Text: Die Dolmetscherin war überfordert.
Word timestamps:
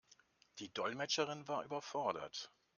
Die 0.57 0.73
Dolmetscherin 0.73 1.47
war 1.47 1.63
überfordert. 1.63 2.51